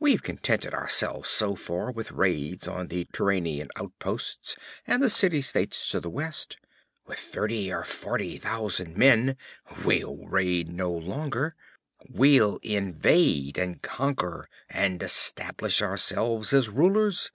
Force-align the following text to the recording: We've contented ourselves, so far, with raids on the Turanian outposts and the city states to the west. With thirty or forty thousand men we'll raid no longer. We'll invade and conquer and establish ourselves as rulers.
We've 0.00 0.24
contented 0.24 0.74
ourselves, 0.74 1.28
so 1.30 1.54
far, 1.54 1.92
with 1.92 2.10
raids 2.10 2.66
on 2.66 2.88
the 2.88 3.04
Turanian 3.12 3.68
outposts 3.76 4.56
and 4.88 5.00
the 5.00 5.08
city 5.08 5.40
states 5.40 5.88
to 5.92 6.00
the 6.00 6.10
west. 6.10 6.58
With 7.06 7.20
thirty 7.20 7.72
or 7.72 7.84
forty 7.84 8.38
thousand 8.38 8.96
men 8.96 9.36
we'll 9.84 10.26
raid 10.26 10.68
no 10.68 10.90
longer. 10.92 11.54
We'll 12.10 12.56
invade 12.64 13.56
and 13.56 13.80
conquer 13.80 14.48
and 14.68 15.00
establish 15.00 15.80
ourselves 15.80 16.52
as 16.52 16.68
rulers. 16.68 17.30